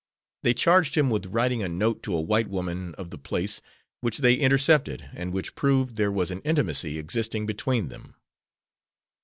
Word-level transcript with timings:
They 0.41 0.55
charged 0.55 0.97
him 0.97 1.11
with 1.11 1.27
writing 1.27 1.61
a 1.61 1.69
note 1.69 2.01
to 2.01 2.15
a 2.15 2.21
white 2.21 2.47
woman 2.47 2.95
of 2.95 3.11
the 3.11 3.19
place, 3.19 3.61
which 3.99 4.17
they 4.17 4.33
intercepted 4.33 5.07
and 5.13 5.31
which 5.31 5.53
proved 5.53 5.95
there 5.95 6.11
was 6.11 6.31
an 6.31 6.41
intimacy 6.41 6.97
existing 6.97 7.45
between 7.45 7.89
them. 7.89 8.15